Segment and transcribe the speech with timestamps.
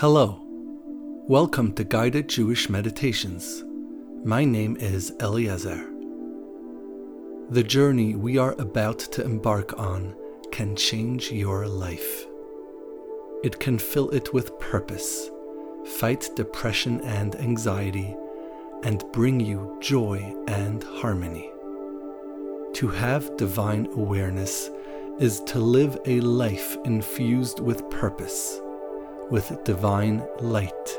[0.00, 0.40] Hello.
[1.26, 3.64] Welcome to Guided Jewish Meditations.
[4.24, 5.90] My name is Eliezer.
[7.50, 10.14] The journey we are about to embark on
[10.52, 12.28] can change your life.
[13.42, 15.32] It can fill it with purpose,
[15.98, 18.14] fight depression and anxiety,
[18.84, 21.50] and bring you joy and harmony.
[22.74, 24.70] To have divine awareness
[25.18, 28.60] is to live a life infused with purpose
[29.30, 30.98] with divine light,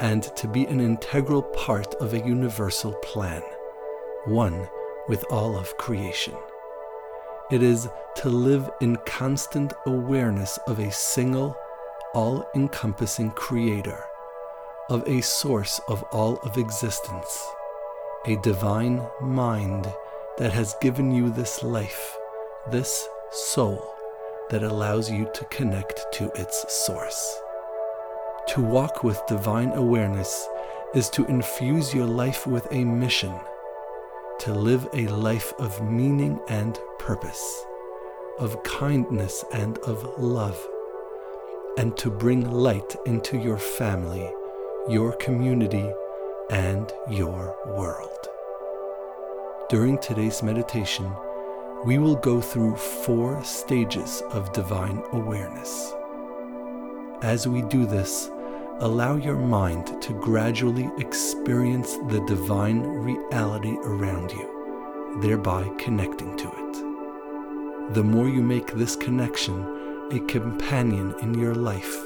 [0.00, 3.42] and to be an integral part of a universal plan,
[4.26, 4.68] one
[5.08, 6.34] with all of creation.
[7.50, 11.56] It is to live in constant awareness of a single,
[12.14, 14.04] all encompassing Creator,
[14.90, 17.46] of a source of all of existence,
[18.26, 19.92] a divine mind
[20.36, 22.16] that has given you this life,
[22.70, 23.97] this soul
[24.50, 27.40] that allows you to connect to its source.
[28.48, 30.48] To walk with divine awareness
[30.94, 33.34] is to infuse your life with a mission,
[34.40, 37.66] to live a life of meaning and purpose,
[38.38, 40.58] of kindness and of love,
[41.76, 44.32] and to bring light into your family,
[44.88, 45.92] your community,
[46.50, 48.28] and your world.
[49.68, 51.12] During today's meditation,
[51.84, 55.94] we will go through four stages of divine awareness.
[57.22, 58.30] As we do this,
[58.80, 67.94] allow your mind to gradually experience the divine reality around you, thereby connecting to it.
[67.94, 71.96] The more you make this connection a companion in your life,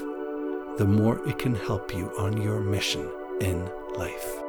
[0.77, 3.09] the more it can help you on your mission
[3.41, 4.42] in life.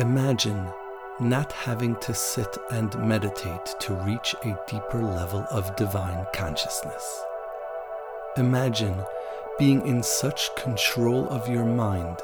[0.00, 0.66] Imagine
[1.20, 7.22] not having to sit and meditate to reach a deeper level of divine consciousness.
[8.38, 9.04] Imagine
[9.58, 12.16] being in such control of your mind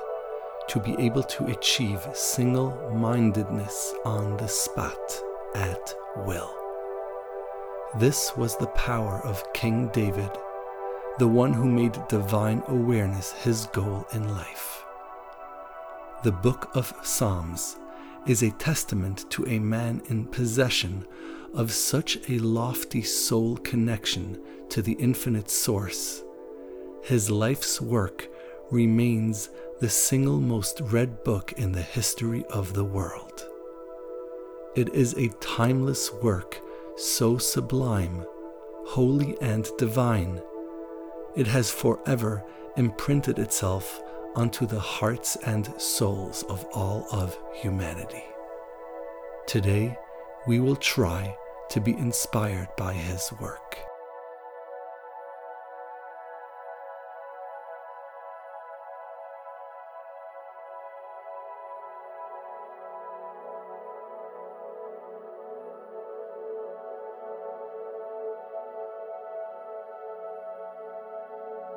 [0.69, 5.21] to be able to achieve single mindedness on the spot
[5.55, 5.95] at
[6.25, 6.51] will.
[7.99, 10.31] This was the power of King David,
[11.19, 14.86] the one who made divine awareness his goal in life.
[16.23, 17.77] The Book of Psalms
[18.27, 21.07] is a testament to a man in possession
[21.55, 24.41] of such a lofty soul connection
[24.71, 26.25] to the infinite source.
[27.05, 28.29] His life's work
[28.71, 29.51] remains
[29.81, 33.47] the single most read book in the history of the world.
[34.75, 36.61] It is a timeless work
[36.97, 38.25] so sublime,
[38.87, 40.41] holy, and divine.
[41.37, 42.43] It has forever
[42.77, 44.01] imprinted itself
[44.37, 48.23] unto the hearts and souls of all of humanity.
[49.47, 49.99] Today,
[50.47, 51.37] we will try
[51.71, 53.79] to be inspired by his work.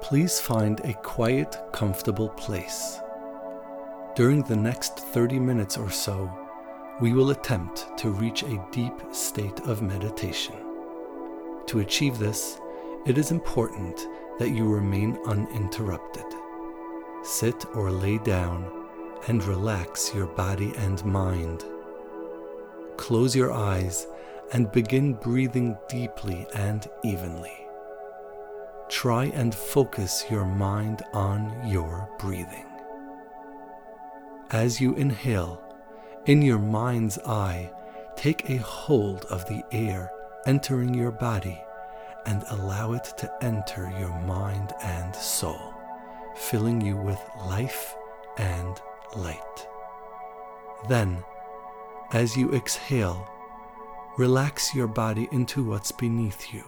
[0.10, 3.00] Please find a quiet, comfortable place.
[4.16, 6.34] During the next 30 minutes or so,
[7.00, 10.56] we will attempt to reach a deep state of meditation.
[11.68, 12.60] To achieve this,
[13.06, 14.08] it is important
[14.40, 16.26] that you remain uninterrupted.
[17.22, 18.66] Sit or lay down
[19.28, 21.66] and relax your body and mind.
[22.98, 24.08] Close your eyes
[24.54, 27.59] and begin breathing deeply and evenly
[29.00, 32.66] try and focus your mind on your breathing.
[34.52, 35.64] As you inhale,
[36.26, 37.72] in your mind's eye,
[38.18, 40.12] take a hold of the air
[40.46, 41.58] entering your body
[42.26, 45.74] and allow it to enter your mind and soul,
[46.36, 47.96] filling you with life
[48.38, 48.82] and
[49.16, 49.68] light.
[50.90, 51.24] Then,
[52.12, 53.26] as you exhale,
[54.18, 56.66] relax your body into what's beneath you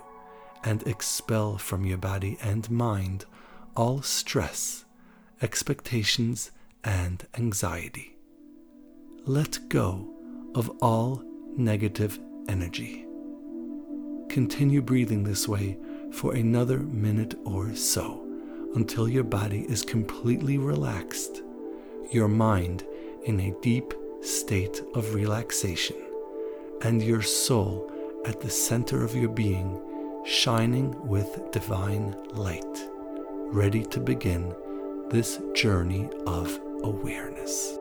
[0.64, 3.26] and expel from your body and mind
[3.76, 4.86] all stress,
[5.42, 6.52] expectations,
[6.84, 8.16] and anxiety.
[9.26, 10.14] Let go
[10.56, 11.24] of all
[11.58, 13.06] negative energy.
[14.30, 15.78] Continue breathing this way
[16.12, 18.28] for another minute or so
[18.76, 21.42] until your body is completely relaxed,
[22.12, 22.86] your mind
[23.26, 25.98] in a deep state of relaxation,
[26.82, 27.92] and your soul
[28.26, 29.82] at the center of your being
[30.26, 32.90] shining with divine light,
[33.52, 34.56] ready to begin
[35.10, 37.81] this journey of awareness.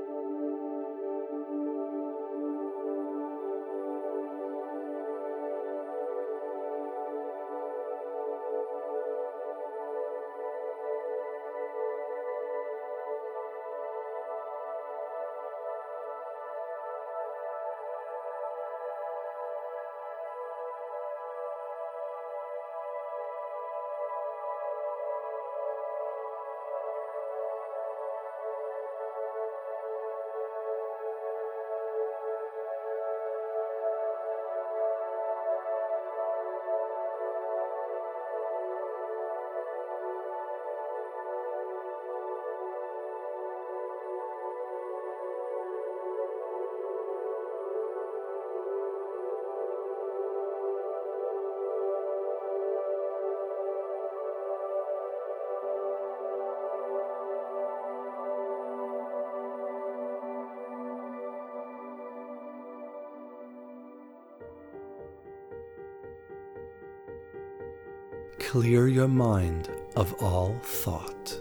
[68.41, 71.39] Clear your mind of all thought.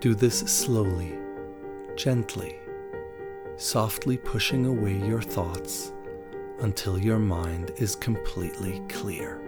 [0.00, 1.14] Do this slowly,
[1.94, 2.56] gently,
[3.56, 5.92] softly pushing away your thoughts
[6.60, 9.42] until your mind is completely clear.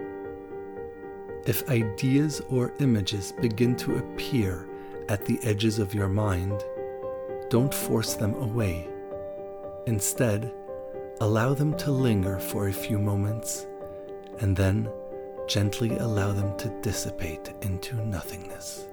[1.47, 4.69] If ideas or images begin to appear
[5.09, 6.63] at the edges of your mind,
[7.49, 8.87] don't force them away.
[9.87, 10.53] Instead,
[11.19, 13.65] allow them to linger for a few moments
[14.39, 14.87] and then
[15.51, 18.85] gently allow them to dissipate into nothingness.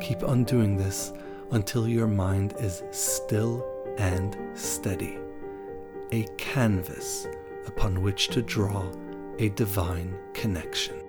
[0.00, 1.12] Keep on doing this
[1.52, 3.64] until your mind is still
[3.98, 5.16] and steady,
[6.10, 7.28] a canvas
[7.68, 8.90] upon which to draw
[9.38, 11.07] a divine connection.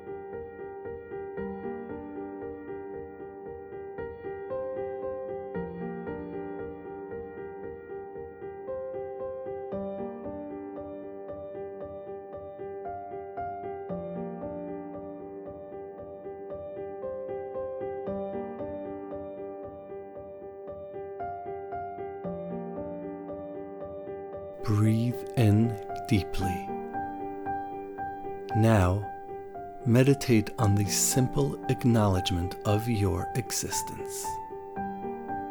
[30.19, 34.25] Meditate on the simple acknowledgement of your existence.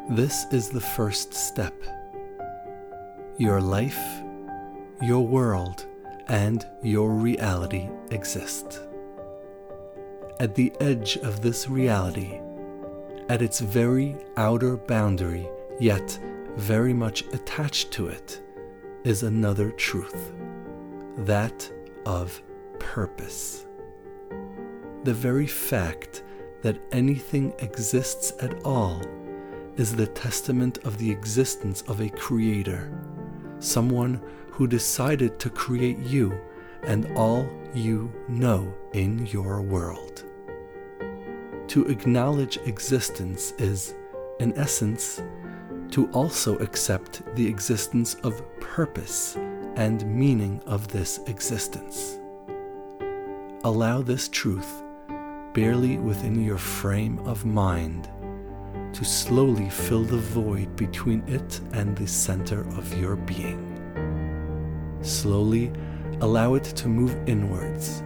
[0.09, 1.73] This is the first step.
[3.37, 3.99] Your life,
[5.01, 5.87] your world,
[6.27, 8.79] and your reality exist.
[10.39, 12.39] At the edge of this reality,
[13.27, 15.49] at its very outer boundary,
[15.79, 16.19] yet
[16.57, 18.39] very much attached to it,
[19.03, 20.31] is another truth
[21.17, 21.71] that
[22.05, 22.39] of
[22.77, 23.65] purpose.
[25.05, 26.23] The very fact
[26.61, 29.01] that anything exists at all
[29.77, 32.91] is the testament of the existence of a creator,
[33.59, 36.37] someone who decided to create you
[36.83, 40.25] and all you know in your world.
[41.69, 43.95] To acknowledge existence is,
[44.41, 45.21] in essence,
[45.91, 49.37] to also accept the existence of purpose
[49.75, 52.19] and meaning of this existence.
[53.63, 54.83] Allow this truth,
[55.53, 58.09] barely within your frame of mind,
[58.93, 63.65] to slowly fill the void between it and the center of your being.
[65.01, 65.71] Slowly
[66.21, 68.03] allow it to move inwards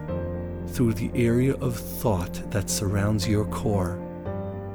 [0.68, 4.00] through the area of thought that surrounds your core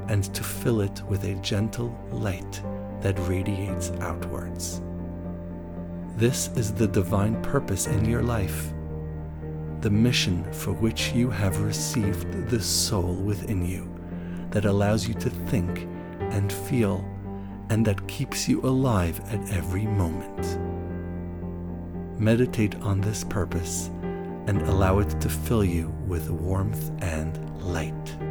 [0.08, 2.62] and to fill it with a gentle light
[3.02, 4.82] that radiates outwards.
[6.16, 8.74] This is the divine purpose in your life,
[9.82, 13.90] the mission for which you have received the soul within you
[14.52, 15.88] that allows you to think
[16.32, 17.06] and feel
[17.70, 20.60] and that keeps you alive at every moment.
[22.20, 23.90] Meditate on this purpose
[24.48, 28.29] and allow it to fill you with warmth and light.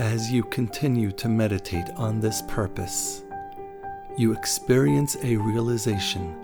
[0.00, 3.22] As you continue to meditate on this purpose,
[4.16, 6.34] you experience a realization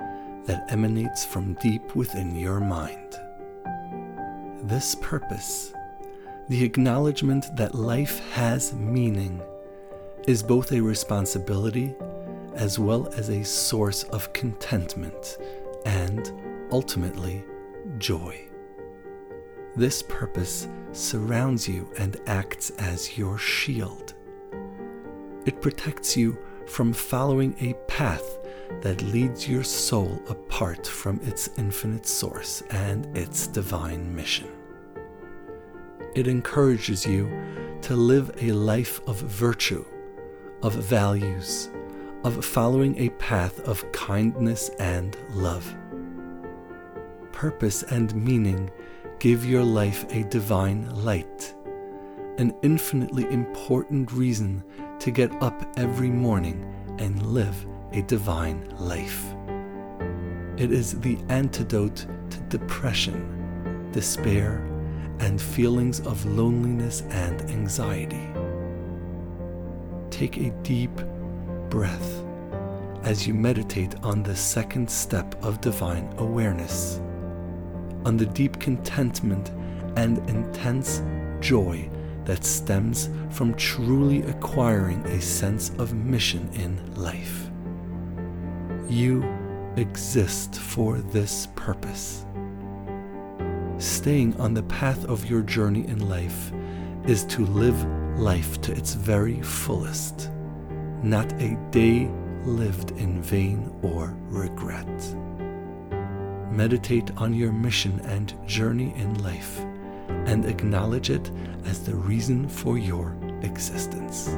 [0.44, 3.18] that emanates from deep within your mind.
[4.62, 5.72] This purpose,
[6.48, 9.40] the acknowledgement that life has meaning,
[10.28, 11.94] is both a responsibility
[12.56, 15.38] as well as a source of contentment
[15.86, 16.30] and,
[16.70, 17.42] ultimately,
[17.96, 18.45] joy.
[19.76, 24.14] This purpose surrounds you and acts as your shield.
[25.44, 28.38] It protects you from following a path
[28.80, 34.48] that leads your soul apart from its infinite source and its divine mission.
[36.14, 37.30] It encourages you
[37.82, 39.84] to live a life of virtue,
[40.62, 41.68] of values,
[42.24, 45.70] of following a path of kindness and love.
[47.32, 48.70] Purpose and meaning
[49.18, 51.54] give your life a divine light,
[52.38, 54.62] an infinitely important reason
[54.98, 59.24] to get up every morning and live a divine life.
[60.56, 64.64] It is the antidote to depression, despair,
[65.18, 68.28] and feelings of loneliness and anxiety.
[70.10, 70.94] Take a deep
[71.70, 72.22] breath
[73.02, 77.00] as you meditate on the second step of divine awareness,
[78.06, 79.50] on the deep contentment
[79.96, 81.02] and intense
[81.40, 81.90] joy
[82.24, 87.50] that stems from truly acquiring a sense of mission in life.
[88.88, 89.24] You
[89.76, 92.24] exist for this purpose.
[93.78, 96.52] Staying on the path of your journey in life
[97.08, 97.76] is to live
[98.20, 100.30] life to its very fullest,
[101.02, 102.08] not a day
[102.44, 104.86] lived in vain or regret.
[106.50, 109.60] Meditate on your mission and journey in life
[110.26, 111.30] and acknowledge it
[111.64, 114.28] as the reason for your existence.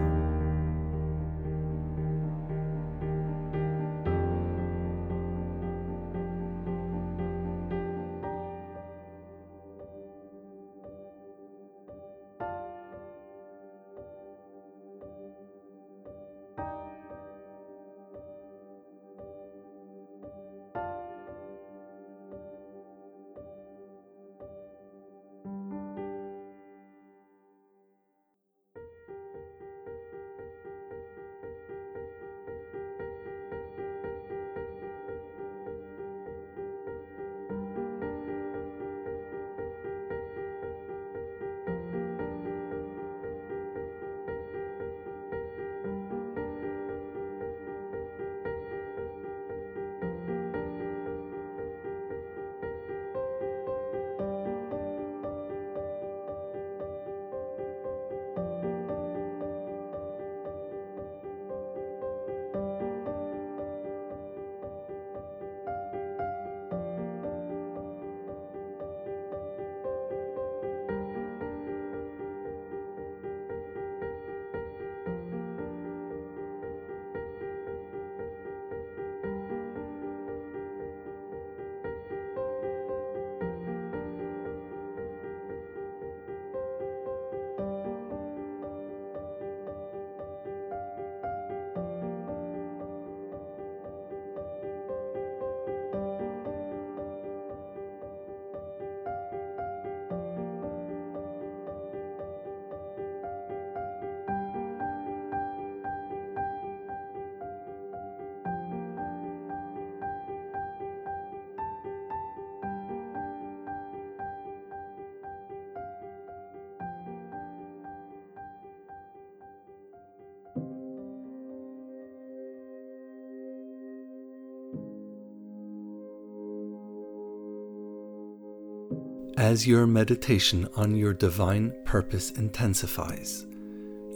[129.38, 133.46] As your meditation on your divine purpose intensifies,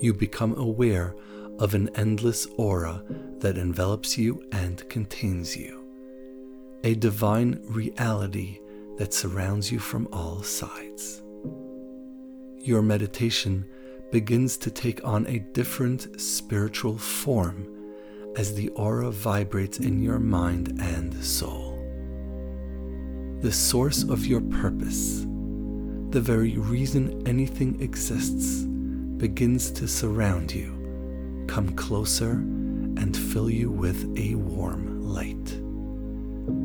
[0.00, 1.14] you become aware
[1.60, 3.04] of an endless aura
[3.38, 5.84] that envelops you and contains you,
[6.82, 8.58] a divine reality
[8.98, 11.22] that surrounds you from all sides.
[12.58, 13.64] Your meditation
[14.10, 17.68] begins to take on a different spiritual form
[18.34, 21.71] as the aura vibrates in your mind and soul
[23.42, 25.26] the source of your purpose,
[26.10, 34.16] the very reason anything exists, begins to surround you, come closer, and fill you with
[34.16, 35.58] a warm light.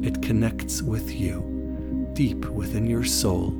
[0.07, 3.55] It connects with you deep within your soul,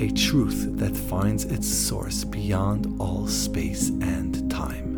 [0.00, 4.88] a truth that finds its source beyond all space and time.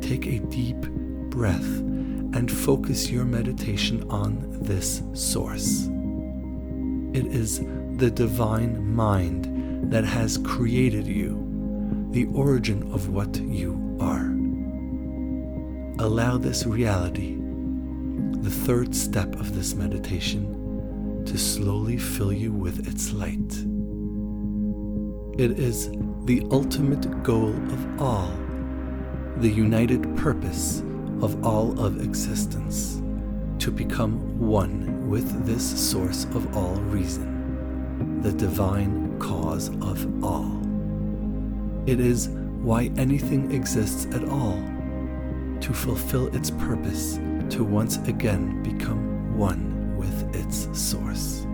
[0.00, 0.80] Take a deep
[1.30, 1.89] breath
[2.32, 5.88] and focus your meditation on this source.
[7.12, 7.60] It is
[7.96, 14.26] the divine mind that has created you, the origin of what you are.
[16.04, 17.36] Allow this reality,
[18.42, 23.52] the third step of this meditation, to slowly fill you with its light.
[25.38, 25.90] It is
[26.26, 28.32] the ultimate goal of all,
[29.38, 30.82] the united purpose
[31.22, 33.02] of all of existence,
[33.58, 40.60] to become one with this source of all reason, the divine cause of all.
[41.86, 42.28] It is
[42.62, 44.62] why anything exists at all,
[45.60, 47.18] to fulfill its purpose
[47.50, 51.46] to once again become one with its source.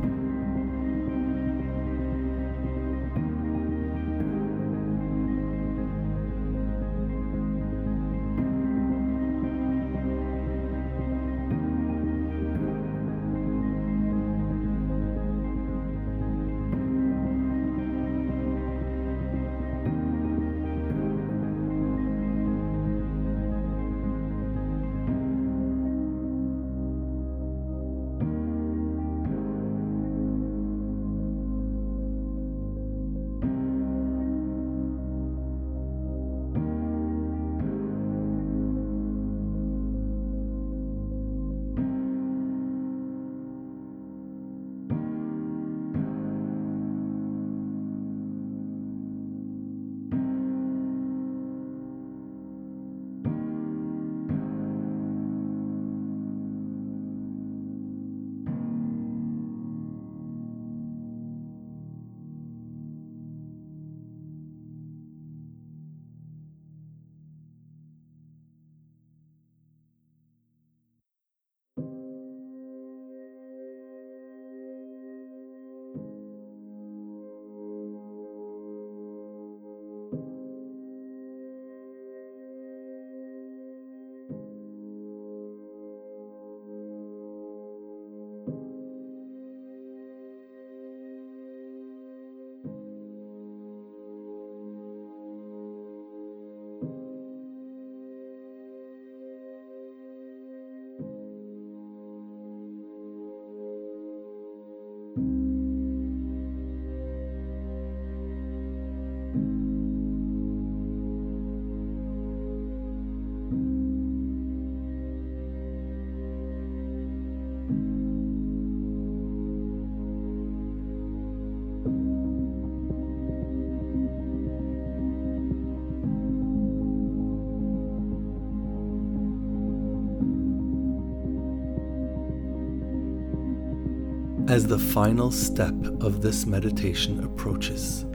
[134.57, 138.07] As the final step of this meditation approaches,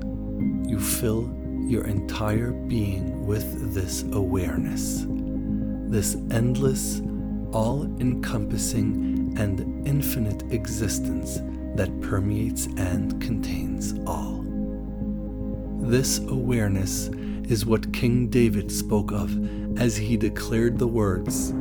[0.68, 1.32] you fill
[1.68, 5.06] your entire being with this awareness,
[5.88, 7.00] this endless,
[7.52, 11.42] all encompassing, and infinite existence
[11.76, 14.44] that permeates and contains all.
[15.82, 17.10] This awareness
[17.50, 19.30] is what King David spoke of
[19.80, 21.54] as he declared the words,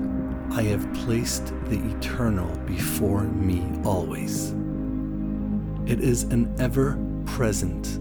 [0.52, 4.54] I have placed the eternal before me always.
[5.90, 7.98] It is an ever present,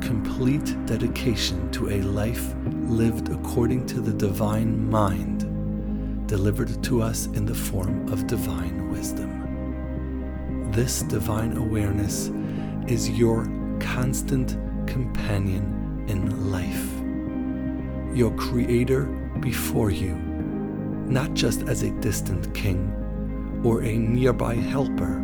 [0.00, 7.44] complete dedication to a life lived according to the divine mind, delivered to us in
[7.44, 10.70] the form of divine wisdom.
[10.70, 12.30] This divine awareness
[12.86, 13.50] is your
[13.80, 19.06] constant companion in life, your creator
[19.40, 20.14] before you,
[21.08, 22.92] not just as a distant king
[23.64, 25.21] or a nearby helper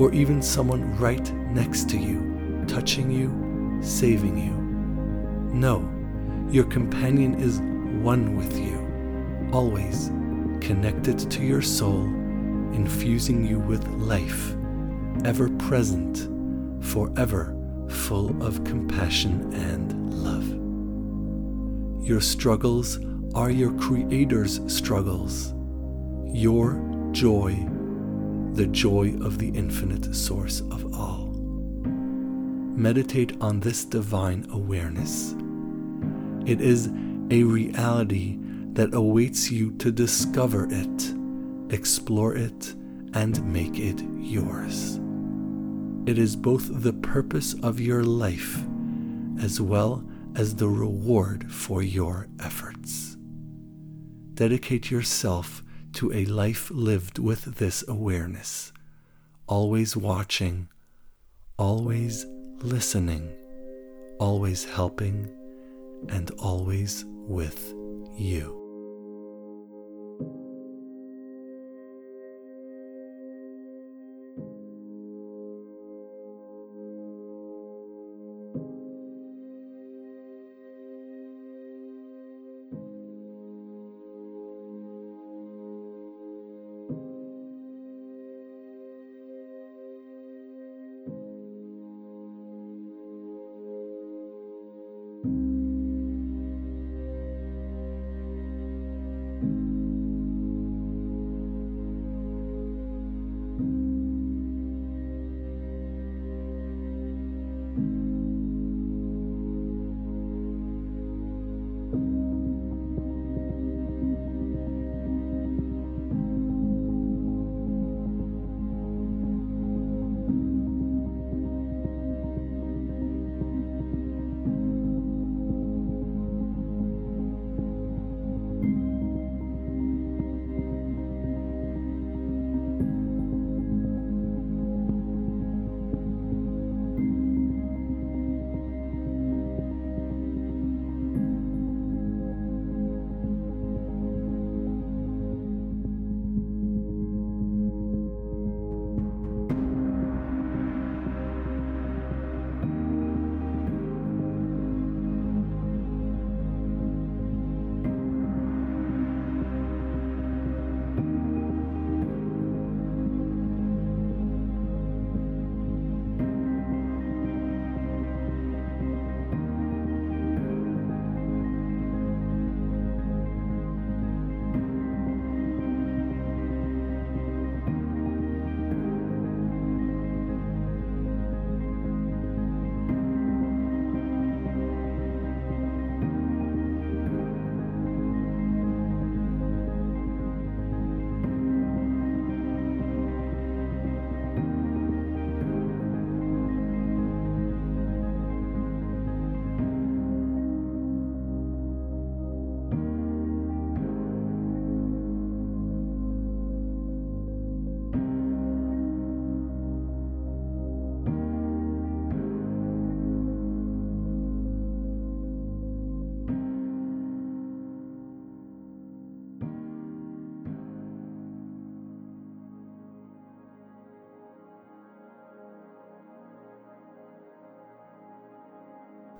[0.00, 4.54] or even someone right next to you, touching you, saving you.
[5.54, 5.86] No,
[6.50, 7.60] your companion is
[8.02, 10.10] one with you, always
[10.62, 12.04] connected to your soul,
[12.72, 14.54] infusing you with life,
[15.26, 16.28] ever present,
[16.82, 17.54] forever
[17.90, 20.48] full of compassion and love.
[22.02, 22.98] Your struggles
[23.34, 25.52] are your Creator's struggles.
[26.32, 26.80] Your
[27.12, 27.68] joy
[28.54, 31.28] the joy of the infinite source of all.
[32.76, 35.34] Meditate on this divine awareness.
[36.46, 36.88] It is
[37.30, 38.38] a reality
[38.72, 41.14] that awaits you to discover it,
[41.72, 42.74] explore it,
[43.14, 45.00] and make it yours.
[46.06, 48.64] It is both the purpose of your life
[49.40, 53.16] as well as the reward for your efforts.
[54.34, 55.62] Dedicate yourself
[55.94, 58.72] to a life lived with this awareness,
[59.46, 60.68] always watching,
[61.58, 62.26] always
[62.60, 63.32] listening,
[64.18, 65.30] always helping,
[66.08, 67.74] and always with
[68.16, 68.59] you.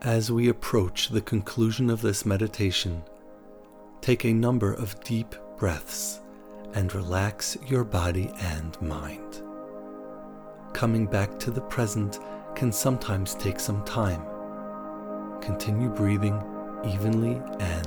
[0.02, 3.02] As we approach the conclusion of this meditation,
[4.00, 6.20] take a number of deep breaths
[6.72, 9.42] and relax your body and mind.
[10.72, 12.18] Coming back to the present
[12.54, 14.22] can sometimes take some time.
[15.42, 16.42] Continue breathing
[16.82, 17.79] evenly and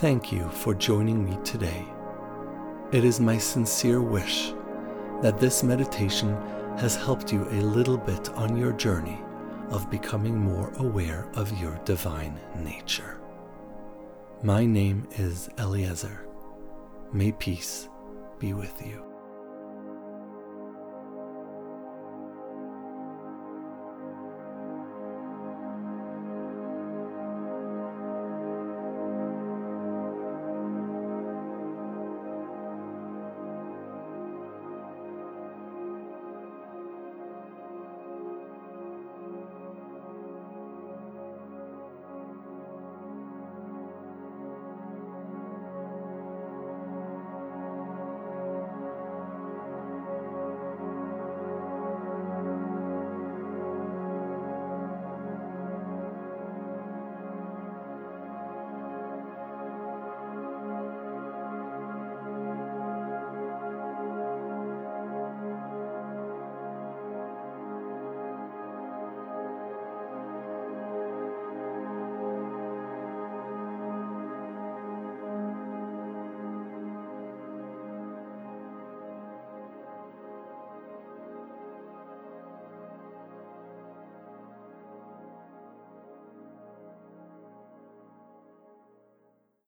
[0.00, 1.84] Thank you for joining me today.
[2.90, 4.54] It is my sincere wish
[5.20, 6.34] that this meditation
[6.78, 9.20] has helped you a little bit on your journey
[9.68, 13.20] of becoming more aware of your divine nature.
[14.42, 16.26] My name is Eliezer.
[17.12, 17.90] May peace
[18.38, 19.09] be with you.